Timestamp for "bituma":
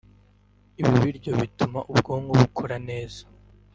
1.47-1.79